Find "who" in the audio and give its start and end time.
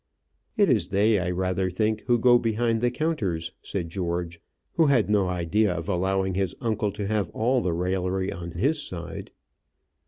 2.07-2.17, 4.73-4.87